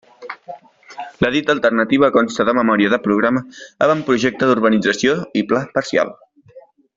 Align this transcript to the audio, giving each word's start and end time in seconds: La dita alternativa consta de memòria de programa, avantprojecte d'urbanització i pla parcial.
La 1.25 1.29
dita 1.35 1.51
alternativa 1.55 2.09
consta 2.15 2.45
de 2.49 2.55
memòria 2.59 2.93
de 2.93 2.99
programa, 3.09 3.43
avantprojecte 3.89 4.49
d'urbanització 4.53 5.15
i 5.43 5.49
pla 5.53 5.63
parcial. 5.77 6.15